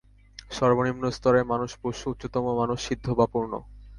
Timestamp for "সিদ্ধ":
2.87-3.05